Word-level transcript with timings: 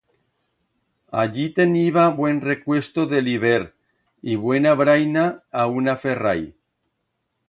Allí 1.23 1.43
teniba 1.57 2.05
buen 2.21 2.39
recuesto 2.47 3.05
de 3.11 3.19
l'hibert 3.27 3.69
y 4.31 4.39
buena 4.47 4.73
braina 4.81 5.27
a 5.65 5.67
una 5.81 5.95
ferrai. 6.07 6.43